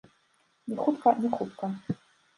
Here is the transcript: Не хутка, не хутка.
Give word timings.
Не 0.71 0.75
хутка, 0.81 1.13
не 1.21 1.29
хутка. 1.37 1.71